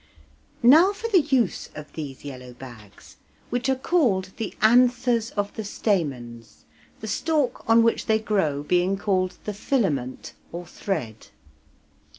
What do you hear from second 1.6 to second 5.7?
of these yellow bags, which are called the anthers of the